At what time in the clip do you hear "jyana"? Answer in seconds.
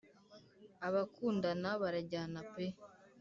2.09-2.41